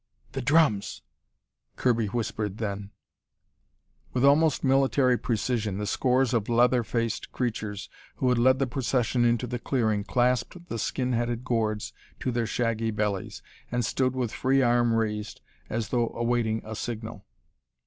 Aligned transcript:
"The 0.31 0.41
drums!" 0.41 1.03
Kirby 1.75 2.07
whispered 2.07 2.57
then. 2.57 2.89
With 4.13 4.25
almost 4.25 4.63
military 4.63 5.15
precision, 5.15 5.77
the 5.77 5.85
scores 5.85 6.33
of 6.33 6.49
leather 6.49 6.83
faced 6.83 7.31
creatures 7.31 7.87
who 8.15 8.29
had 8.29 8.39
led 8.39 8.57
the 8.57 8.65
procession 8.65 9.23
into 9.23 9.45
the 9.45 9.59
clearing, 9.59 10.03
clasped 10.03 10.69
the 10.69 10.79
skin 10.79 11.13
headed 11.13 11.43
gourds 11.45 11.93
to 12.21 12.31
their 12.31 12.47
shaggy 12.47 12.89
bellies, 12.89 13.43
and 13.71 13.85
stood 13.85 14.15
with 14.15 14.33
free 14.33 14.63
arm 14.63 14.95
raised 14.95 15.39
as 15.69 15.89
though 15.89 16.09
awaiting 16.15 16.63
a 16.65 16.75
signal. 16.75 17.23